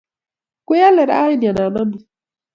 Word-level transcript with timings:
Kwealee 0.67 1.07
rani 1.09 1.45
anan 1.49 1.75
amut? 1.81 2.01